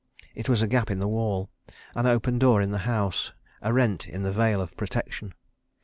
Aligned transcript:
It 0.33 0.49
was 0.49 0.63
a 0.63 0.67
gap 0.67 0.89
in 0.89 0.97
the 0.97 1.07
wall, 1.07 1.51
an 1.93 2.07
open 2.07 2.39
door 2.39 2.59
in 2.59 2.71
the 2.71 2.79
house, 2.89 3.33
a 3.61 3.71
rent 3.71 4.07
in 4.07 4.23
the 4.23 4.31
veil 4.33 4.59
of 4.59 4.75
protection. 4.75 5.35